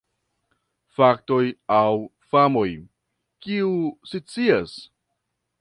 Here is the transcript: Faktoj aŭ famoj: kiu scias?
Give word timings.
Faktoj 0.99 1.43
aŭ 1.75 1.83
famoj: 2.33 2.67
kiu 3.47 3.71
scias? 4.15 4.79